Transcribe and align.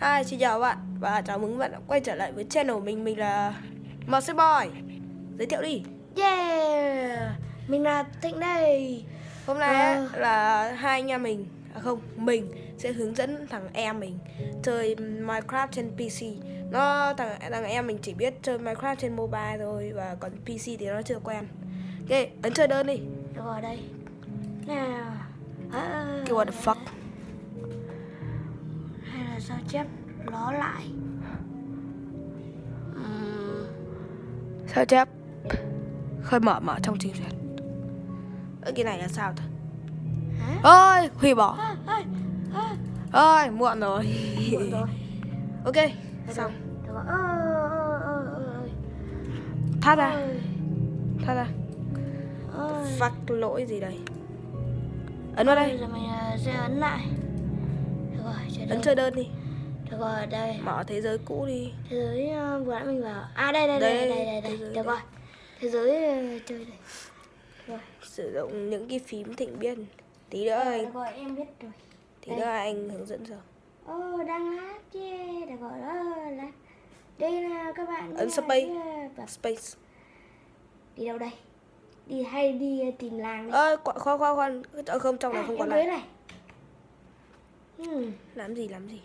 Hi, 0.00 0.24
xin 0.24 0.38
chào 0.38 0.60
bạn. 0.60 0.78
Và 1.00 1.20
chào 1.26 1.38
mừng 1.38 1.58
bạn 1.58 1.72
đã 1.72 1.78
quay 1.86 2.00
trở 2.00 2.14
lại 2.14 2.32
với 2.32 2.44
channel 2.50 2.76
mình. 2.78 3.04
Mình 3.04 3.18
là 3.18 3.54
MC 4.06 4.26
Boy. 4.36 4.80
Giới 5.38 5.46
thiệu 5.46 5.62
đi. 5.62 5.82
Yeah. 6.16 7.32
Mình 7.68 7.82
là 7.82 8.04
Thịnh 8.22 8.40
đây. 8.40 9.04
Hôm 9.46 9.58
nay 9.58 9.74
Ờ. 9.94 10.08
á, 10.12 10.18
là 10.18 10.72
hai 10.72 11.00
anh 11.00 11.08
em 11.08 11.22
mình. 11.22 11.46
À 11.74 11.80
không, 11.80 12.00
mình 12.16 12.48
sẽ 12.78 12.92
hướng 12.92 13.14
dẫn 13.14 13.46
thằng 13.50 13.68
em 13.72 14.00
mình 14.00 14.18
chơi 14.62 14.94
Minecraft 14.96 15.68
trên 15.70 15.90
PC 15.96 16.22
Nó, 16.70 17.12
thằng, 17.14 17.36
thằng 17.50 17.64
em 17.64 17.86
mình 17.86 17.98
chỉ 18.02 18.14
biết 18.14 18.34
chơi 18.42 18.58
Minecraft 18.58 18.94
trên 18.96 19.16
mobile 19.16 19.56
thôi 19.58 19.92
Và 19.94 20.16
còn 20.20 20.30
PC 20.32 20.64
thì 20.78 20.86
nó 20.86 21.02
chưa 21.02 21.18
quen. 21.24 21.44
Ok, 22.10 22.18
ấn 22.42 22.52
chơi 22.54 22.68
đơn 22.68 22.86
đi. 22.86 23.00
Rồi 23.36 23.60
đây. 23.62 23.78
Nào. 24.66 25.12
À, 25.72 26.06
Kêu 26.26 26.36
what 26.36 26.44
the 26.44 26.60
fuck 26.64 26.76
là 29.36 29.40
sao 29.40 29.58
chép? 29.68 29.86
Nó 30.30 30.52
lại. 30.52 30.90
Ừm, 32.94 33.66
Sao 34.66 34.84
chép? 34.84 35.08
Khơi 36.22 36.40
mở 36.40 36.60
mở 36.60 36.76
trong 36.82 36.96
trình 36.98 37.12
duyệt. 37.14 37.32
Ơ 38.62 38.72
cái 38.76 38.84
này 38.84 38.98
là 38.98 39.08
sao 39.08 39.32
ta? 39.36 39.42
Hả? 40.40 40.60
Ôi, 40.62 41.10
hủy 41.20 41.34
bỏ. 41.34 41.56
À, 41.58 41.76
à, 41.86 42.02
à, 42.54 42.76
Ôi, 43.12 43.50
muộn 43.50 43.80
rồi. 43.80 44.04
Muộn 44.52 44.70
rồi. 44.70 44.88
Ok, 45.64 45.76
xong. 46.28 46.52
Rồi, 46.88 47.04
rồi. 47.06 48.70
Thoát 49.82 49.96
ra, 49.96 50.16
thoát 51.24 51.34
ra. 51.34 51.46
Fuck 52.98 53.34
lỗi 53.38 53.66
gì 53.68 53.80
đây? 53.80 53.98
Ấn 55.36 55.46
vào 55.46 55.56
đây. 55.56 55.78
Giờ 55.80 55.86
mình 55.92 56.08
ờ, 56.20 56.36
sẽ 56.38 56.52
ấn 56.52 56.72
lại 56.72 57.06
Được 58.68 58.74
rồi, 58.74 58.76
chơi 58.76 58.76
Ấn 58.76 58.78
đơn 58.78 58.82
chơi 58.82 58.94
đơn 58.94 59.14
đi. 59.14 59.28
Được 59.90 59.96
rồi, 60.00 60.26
đây. 60.26 60.58
Mở 60.62 60.84
thế 60.86 61.00
giới 61.00 61.18
cũ 61.24 61.46
đi. 61.46 61.72
Thế 61.90 61.96
giới 61.96 62.28
ờ, 62.28 62.62
vừa 62.64 62.74
nãy 62.74 62.84
mình 62.84 63.02
vào 63.02 63.24
À 63.34 63.52
đây, 63.52 63.68
đây, 63.68 63.80
đây, 63.80 63.96
Đây, 63.98 64.08
đây, 64.08 64.24
đây, 64.26 64.40
thế 64.40 64.48
đây, 64.48 64.58
giới 64.58 64.74
Được 64.74 64.86
rồi 64.86 64.98
Thế 65.60 65.68
giới 65.68 66.06
ờ, 66.06 66.38
chơi 66.46 66.58
đây 66.64 66.76
Rồi. 67.66 67.78
Sử 68.02 68.32
dụng 68.34 68.70
những 68.70 68.88
cái 68.88 68.98
phím 68.98 69.34
thịnh 69.34 69.58
biết 69.58 69.78
Tí 70.30 70.44
nữa 70.44 70.64
Được 70.64 70.70
anh 70.70 70.92
rồi, 70.92 71.06
em 71.16 71.36
biết 71.36 71.44
rồi. 71.60 71.72
Tí 72.24 72.30
đây. 72.30 72.40
nữa 72.40 72.46
anh 72.46 72.88
hướng 72.88 73.06
dẫn 73.06 73.24
cho. 73.28 73.34
Ô, 73.92 74.22
đang 74.22 74.56
hát 74.56 74.80
yeah. 74.94 75.48
Được 75.48 75.56
rồi, 75.60 75.72
đó 75.80 75.92
là 76.30 76.48
Đây 77.18 77.42
là 77.42 77.72
các 77.76 77.88
bạn 77.88 78.16
Ấn 78.16 78.30
space. 78.30 78.68
Và 79.16 79.26
Space. 79.26 79.62
Đi 80.96 81.06
đâu 81.06 81.18
đây? 81.18 81.30
Đi 82.06 82.22
hay 82.22 82.52
đi 82.52 82.80
ờ, 82.80 82.90
tìm 82.98 83.18
làng 83.18 83.46
đi. 83.46 83.52
Ơ, 83.52 83.76
khoan 83.84 84.18
khoan 84.18 84.36
khoan. 84.36 84.62
Ờ, 84.86 84.98
Không, 84.98 85.18
trong 85.18 85.32
này 85.32 85.42
À, 85.42 85.46
không 85.46 85.58
có 85.58 85.66
này 85.66 86.02
hmm, 87.78 88.12
Làm 88.34 88.54
gì, 88.54 88.68
làm 88.68 88.88
gì? 88.88 89.00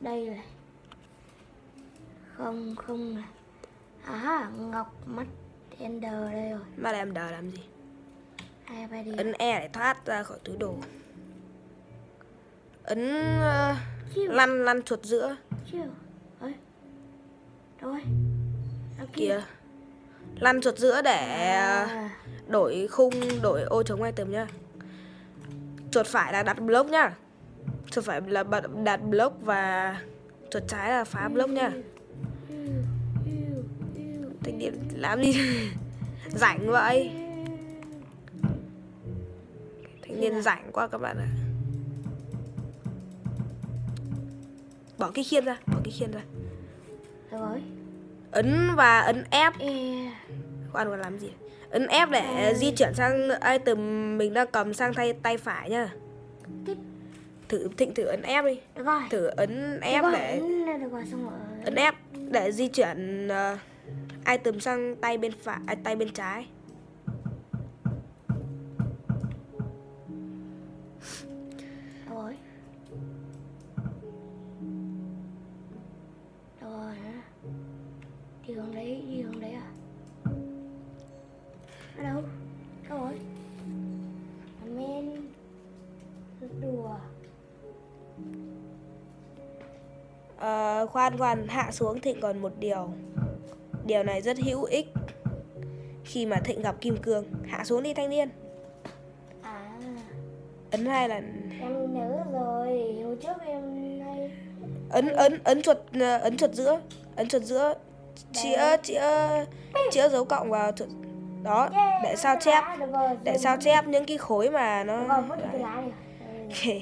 Đây 0.00 0.26
này. 0.26 0.44
Không, 2.36 2.76
không 2.76 3.14
này. 3.14 3.24
À, 4.04 4.50
ngọc 4.58 4.94
mắt 5.06 5.26
Ender 5.78 6.32
đây 6.32 6.50
rồi. 6.50 6.60
Mà 6.76 6.90
em 6.90 7.14
đờ 7.14 7.30
làm 7.30 7.50
gì? 7.50 7.60
Đi. 9.04 9.12
Ấn 9.16 9.32
E 9.32 9.60
để 9.60 9.68
thoát 9.68 10.06
ra 10.06 10.22
khỏi 10.22 10.38
túi 10.44 10.56
đồ. 10.56 10.74
Ấn 12.82 13.08
ờ, 13.40 13.76
Chiêu, 14.14 14.32
lăn 14.32 14.64
lăn 14.64 14.82
chuột 14.82 15.04
giữa. 15.04 15.36
Ơi 16.40 16.54
rồi 17.80 18.00
Đằng 18.98 19.08
Kìa. 19.12 19.42
Lăn 20.40 20.60
chuột 20.60 20.78
giữa 20.78 21.02
để 21.02 21.50
ờ, 21.56 21.84
à, 21.84 22.10
đổi 22.48 22.88
khung 22.90 23.12
đổi 23.42 23.62
ô 23.62 23.82
chống 23.82 24.02
item 24.02 24.30
nhá 24.30 24.46
chuột 25.90 26.06
phải 26.06 26.32
là 26.32 26.42
đặt 26.42 26.60
block 26.60 26.90
nhá 26.90 27.16
chuột 27.90 28.04
phải 28.04 28.20
là 28.20 28.44
bật 28.44 28.64
đặt 28.84 28.96
block 28.96 29.36
và 29.42 29.96
chuột 30.50 30.62
trái 30.68 30.90
là 30.90 31.04
phá 31.04 31.28
block 31.28 31.50
nhá 31.50 31.70
thanh 34.44 34.58
niên 34.58 34.74
làm 34.92 35.22
gì? 35.22 35.32
Rảnh 36.28 36.70
vậy? 36.70 37.10
Thanh 40.02 40.20
niên 40.20 40.42
rảnh 40.42 40.70
quá 40.72 40.88
các 40.88 40.98
bạn 40.98 41.16
ạ. 41.18 41.28
Bỏ 44.98 45.10
cái 45.10 45.24
khiên 45.24 45.44
ra 45.44 45.56
bỏ 45.66 45.80
cái 45.84 45.92
khiên 45.92 46.12
ra. 46.12 46.20
Rồi. 47.30 47.62
Ấn 48.30 48.68
và 48.76 49.00
ấn 49.00 49.24
F. 49.30 49.52
E, 49.58 50.12
khoan 50.72 50.88
còn 50.90 51.00
làm 51.00 51.18
gì. 51.18 51.30
Ấn 51.70 51.86
F 51.86 52.10
để 52.10 52.54
di 52.56 52.70
chuyển 52.70 52.94
sang 52.94 53.28
item 53.52 53.78
mình 54.18 54.34
đang 54.34 54.46
cầm 54.52 54.74
sang 54.74 54.94
tay 54.94 55.12
tay 55.12 55.36
phải 55.38 55.70
nhá. 55.70 55.88
Thử 57.48 57.68
thịnh 57.76 57.94
thử 57.94 58.04
ấn 58.04 58.22
F 58.22 58.46
đi. 58.46 58.60
Rồi. 58.84 59.00
Thử 59.10 59.26
ấn 59.26 59.80
F 59.80 60.12
để 60.12 60.40
ấn- 61.64 61.74
F 61.74 61.92
để 62.30 62.52
di 62.52 62.68
chuyển 62.68 63.28
ờ, 63.28 63.58
item 64.30 64.60
sang 64.60 64.96
tay 64.96 65.18
bên 65.18 65.32
phải 65.42 65.58
à, 65.66 65.74
tay 65.84 65.96
bên 65.96 66.08
trái. 66.12 66.46
Rồi. 72.10 72.36
Rồi? 76.60 76.94
Đi 78.46 78.54
hướng 78.54 78.74
đấy, 78.74 79.02
khoan 90.86 91.18
khoan 91.18 91.48
hạ 91.48 91.70
xuống 91.70 92.00
thịnh 92.00 92.20
còn 92.20 92.38
một 92.38 92.52
điều. 92.58 92.90
Điều 93.86 94.02
này 94.02 94.22
rất 94.22 94.38
hữu 94.38 94.64
ích 94.64 94.86
khi 96.04 96.26
mà 96.26 96.36
thịnh 96.44 96.62
gặp 96.62 96.80
kim 96.80 96.96
cương. 96.96 97.24
Hạ 97.48 97.64
xuống 97.64 97.82
đi 97.82 97.94
thanh 97.94 98.10
niên. 98.10 98.28
À. 99.42 99.80
Ấn 100.70 100.86
hai 100.86 101.08
lần. 101.08 101.50
Em 101.60 101.94
nhớ 101.94 102.24
rồi 102.32 103.02
Hồi 103.04 103.16
trước 103.22 103.42
em 103.46 103.62
hay 104.00 104.30
ấn 104.90 105.08
ấn 105.08 105.40
ấn 105.44 105.62
chuột 105.62 105.76
ờ, 106.00 106.18
ấn 106.18 106.36
chuột 106.36 106.52
giữa 106.52 106.80
ấn 107.16 107.28
chuột 107.28 107.42
giữa. 107.42 107.74
Chĩa 108.32 108.76
chĩa 108.82 109.02
chĩa 109.90 110.08
dấu 110.08 110.24
cộng 110.24 110.50
vào 110.50 110.72
chuột 110.72 110.88
đó 111.42 111.68
Yeah, 111.72 112.02
để 112.02 112.16
sao 112.16 112.36
chép 112.40 112.64
rồi, 112.92 113.10
để 113.24 113.38
sao 113.38 113.56
chép 113.60 113.86
những 113.86 114.04
cái 114.04 114.18
khối 114.18 114.50
mà 114.50 114.84
nó 114.84 115.22
Được 116.58 116.80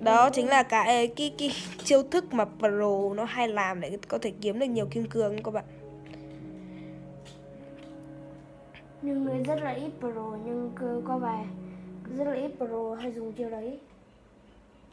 đó 0.00 0.30
chính 0.30 0.48
là 0.48 0.62
cái 0.62 1.12
cái 1.16 1.34
cái 1.38 1.50
chiêu 1.84 2.02
thức 2.02 2.34
mà 2.34 2.44
pro 2.58 3.14
nó 3.14 3.24
hay 3.24 3.48
làm 3.48 3.80
để 3.80 3.98
có 4.08 4.18
thể 4.18 4.32
kiếm 4.40 4.58
được 4.58 4.66
nhiều 4.66 4.86
kim 4.90 5.06
cương 5.06 5.42
các 5.42 5.50
bạn. 5.50 5.64
Nhưng 9.02 9.24
người 9.24 9.38
rất 9.44 9.60
là 9.62 9.70
ít 9.70 9.90
pro 10.00 10.36
nhưng 10.44 10.72
có 11.06 11.18
vài 11.18 11.44
rất 12.16 12.24
là 12.24 12.34
ít 12.34 12.50
pro 12.56 12.94
hay 13.00 13.12
dùng 13.12 13.32
chiêu 13.32 13.50
đấy. 13.50 13.78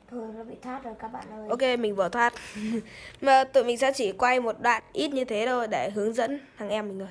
Thôi 0.10 0.28
nó 0.38 0.44
bị 0.44 0.56
thoát 0.62 0.84
rồi 0.84 0.94
các 1.00 1.08
bạn 1.08 1.26
ơi. 1.32 1.48
Ok 1.50 1.80
mình 1.80 1.96
vừa 1.96 2.10
thoát. 2.10 2.34
Mà 3.22 3.44
tụi 3.44 3.64
mình 3.64 3.78
sẽ 3.78 3.92
chỉ 3.96 4.12
quay 4.12 4.40
một 4.40 4.56
đoạn 4.62 4.84
ít 4.94 5.14
như 5.14 5.26
thế 5.26 5.46
thôi 5.48 5.68
để 5.68 5.90
hướng 5.90 6.14
dẫn 6.14 6.40
thằng 6.58 6.70
em 6.70 6.88
mình 6.88 7.00
rồi. 7.00 7.10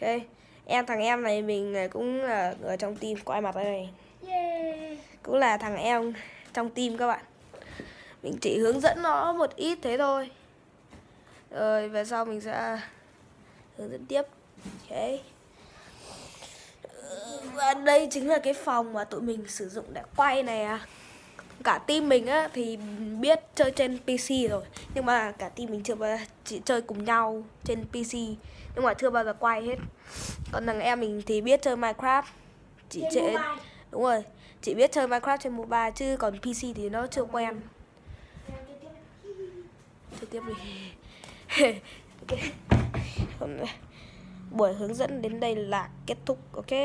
Ok 0.00 0.22
em 0.66 0.86
thằng 0.86 1.00
em 1.00 1.22
này 1.22 1.42
mình 1.42 1.76
cũng 1.90 2.22
là 2.22 2.54
ở 2.62 2.76
trong 2.76 2.96
team 2.96 3.14
quay 3.24 3.40
mặt 3.40 3.54
đây 3.54 3.64
này. 3.64 3.90
Yeah. 4.26 4.98
cũng 5.22 5.34
là 5.34 5.56
thằng 5.56 5.76
em 5.76 6.12
trong 6.54 6.70
team 6.70 6.96
các 6.96 7.06
bạn. 7.06 7.24
Mình 8.22 8.38
chỉ 8.40 8.58
hướng 8.58 8.80
dẫn 8.80 9.02
nó 9.02 9.32
một 9.32 9.56
ít 9.56 9.78
thế 9.82 9.98
thôi. 9.98 10.30
Rồi 11.50 11.88
về 11.88 12.04
sau 12.04 12.24
mình 12.24 12.40
sẽ 12.40 12.80
hướng 13.76 13.90
dẫn 13.90 14.06
tiếp. 14.06 14.22
Ok. 14.64 14.98
Và 17.54 17.74
đây 17.74 18.08
chính 18.10 18.28
là 18.28 18.38
cái 18.38 18.54
phòng 18.54 18.92
mà 18.92 19.04
tụi 19.04 19.20
mình 19.20 19.44
sử 19.48 19.68
dụng 19.68 19.84
để 19.92 20.02
quay 20.16 20.42
này 20.42 20.64
à. 20.64 20.86
Cả 21.64 21.78
team 21.78 22.08
mình 22.08 22.26
á 22.26 22.48
thì 22.52 22.76
biết 23.20 23.40
chơi 23.54 23.70
trên 23.70 23.98
PC 23.98 24.50
rồi. 24.50 24.62
Nhưng 24.94 25.06
mà 25.06 25.32
cả 25.32 25.48
team 25.48 25.70
mình 25.70 25.82
chưa 25.82 25.94
bao 25.94 26.16
giờ 26.18 26.24
chỉ 26.44 26.60
chơi 26.64 26.82
cùng 26.82 27.04
nhau 27.04 27.42
trên 27.64 27.84
PC 27.84 28.14
nhưng 28.74 28.84
mà 28.84 28.94
chưa 28.94 29.10
bao 29.10 29.24
giờ 29.24 29.34
quay 29.38 29.62
hết. 29.62 29.76
Còn 30.52 30.66
thằng 30.66 30.80
em 30.80 31.00
mình 31.00 31.22
thì 31.26 31.40
biết 31.40 31.62
chơi 31.62 31.76
Minecraft. 31.76 32.22
Chỉ 32.88 33.00
Trên 33.00 33.10
chơi 33.14 33.22
mobile 33.22 33.71
đúng 33.92 34.02
rồi. 34.02 34.22
Chị 34.62 34.74
biết 34.74 34.92
chơi 34.92 35.06
Minecraft 35.06 35.36
trên 35.36 35.52
mobile 35.52 35.90
chứ 35.94 36.16
còn 36.18 36.38
PC 36.38 36.60
thì 36.74 36.88
nó 36.88 37.06
chưa 37.06 37.24
quen. 37.24 37.60
Chơi 40.20 40.26
tiếp 40.30 40.42
đi. 40.46 40.54
Ok. 42.28 42.38
Buổi 44.50 44.72
hướng 44.72 44.94
dẫn 44.94 45.22
đến 45.22 45.40
đây 45.40 45.56
là 45.56 45.88
kết 46.06 46.16
thúc 46.26 46.38
ok? 46.52 46.78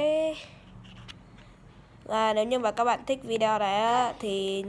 Và 2.03 2.33
nếu 2.33 2.45
như 2.45 2.59
mà 2.59 2.71
các 2.71 2.83
bạn 2.83 2.99
thích 3.05 3.19
video 3.23 3.59
này 3.59 4.13
thì 4.19 4.63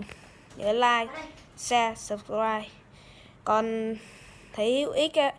nhớ 0.56 0.72
like 0.72 1.12
share 1.56 1.94
subscribe. 1.96 2.68
Còn 3.44 3.94
thấy 4.52 4.80
hữu 4.80 4.92
ích 4.92 5.18
ấy, 5.18 5.32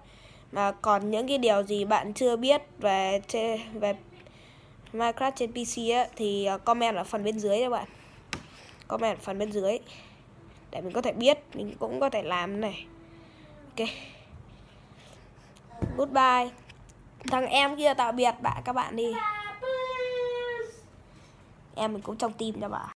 mà 0.51 0.71
còn 0.71 1.11
những 1.11 1.27
cái 1.27 1.37
điều 1.37 1.63
gì 1.63 1.85
bạn 1.85 2.13
chưa 2.13 2.35
biết 2.35 2.61
về 2.79 3.21
về 3.73 3.93
Minecraft 4.93 5.31
trên 5.35 5.51
PC 5.51 5.93
á, 5.93 6.07
thì 6.15 6.45
ờ, 6.45 6.57
comment 6.57 6.95
ở 6.95 7.03
phần 7.03 7.23
bên 7.23 7.39
dưới 7.39 7.59
các 7.59 7.69
bạn. 7.69 7.87
Comment 8.87 9.17
ở 9.17 9.21
phần 9.21 9.39
bên 9.39 9.51
dưới. 9.51 9.79
Để 10.71 10.81
mình 10.81 10.93
có 10.93 11.01
thể 11.01 11.13
biết 11.13 11.39
mình 11.53 11.75
cũng 11.79 11.99
có 11.99 12.09
thể 12.09 12.23
làm 12.23 12.61
này. 12.61 12.85
Ok. 13.77 13.87
Goodbye. 15.97 16.49
Thằng 17.31 17.45
em 17.45 17.75
kia 17.75 17.93
tạm 17.93 18.15
biệt 18.15 18.31
bạn 18.41 18.61
các 18.65 18.73
bạn 18.73 18.95
đi. 18.95 19.13
Em 21.75 21.93
mình 21.93 22.01
cũng 22.01 22.17
trong 22.17 22.33
tim 22.33 22.61
cho 22.61 22.69
bạn 22.69 22.87